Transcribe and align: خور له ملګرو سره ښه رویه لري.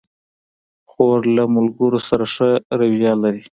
خور 0.91 1.19
له 1.35 1.43
ملګرو 1.55 1.99
سره 2.07 2.25
ښه 2.33 2.49
رویه 2.79 3.13
لري. 3.23 3.43